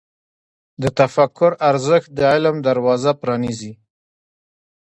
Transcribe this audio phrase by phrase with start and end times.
[0.81, 3.73] د تفکر ارزښت د علم دروازه پرانیزي.